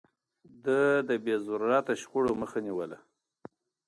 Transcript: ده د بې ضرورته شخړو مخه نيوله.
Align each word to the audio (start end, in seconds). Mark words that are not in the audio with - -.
ده 0.65 0.79
د 1.07 1.11
بې 1.23 1.35
ضرورته 1.45 1.93
شخړو 2.01 2.31
مخه 2.41 2.59
نيوله. 2.65 2.97